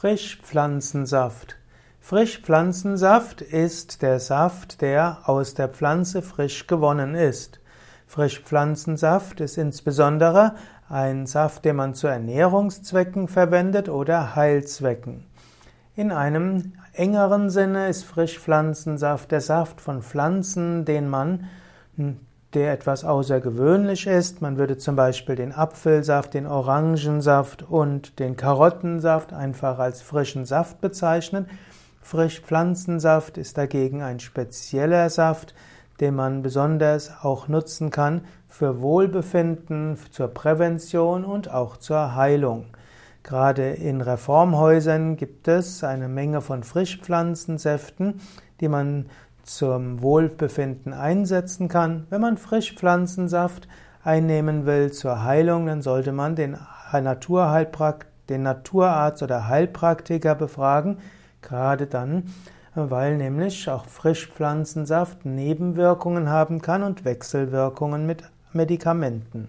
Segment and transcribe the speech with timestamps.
[0.00, 1.56] Frischpflanzensaft.
[1.98, 7.58] Frischpflanzensaft ist der Saft, der aus der Pflanze frisch gewonnen ist.
[8.06, 10.54] Frischpflanzensaft ist insbesondere
[10.88, 15.26] ein Saft, den man zu Ernährungszwecken verwendet oder Heilzwecken.
[15.96, 21.48] In einem engeren Sinne ist Frischpflanzensaft der Saft von Pflanzen, den man
[22.54, 24.40] der etwas außergewöhnlich ist.
[24.40, 30.80] Man würde zum Beispiel den Apfelsaft, den Orangensaft und den Karottensaft einfach als frischen Saft
[30.80, 31.46] bezeichnen.
[32.00, 35.54] Frischpflanzensaft ist dagegen ein spezieller Saft,
[36.00, 42.66] den man besonders auch nutzen kann für Wohlbefinden, zur Prävention und auch zur Heilung.
[43.24, 48.20] Gerade in Reformhäusern gibt es eine Menge von Frischpflanzensäften,
[48.60, 49.10] die man
[49.48, 52.06] zum Wohlbefinden einsetzen kann.
[52.10, 53.68] Wenn man Frischpflanzensaft
[54.04, 56.56] einnehmen will zur Heilung, dann sollte man den
[58.28, 60.98] den Naturarzt oder Heilpraktiker befragen,
[61.42, 62.24] gerade dann,
[62.74, 68.22] weil nämlich auch Frischpflanzensaft Nebenwirkungen haben kann und Wechselwirkungen mit
[68.52, 69.48] Medikamenten.